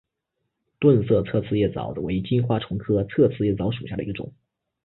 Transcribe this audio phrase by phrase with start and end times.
[0.79, 4.33] 钝色侧刺叶蚤为金花虫科侧刺叶蚤属下的一个种。